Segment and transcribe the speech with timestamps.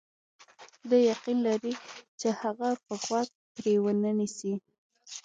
[0.89, 1.73] دی یقین لري
[2.19, 4.53] چې هغه به غوږ پرې ونه نیسي.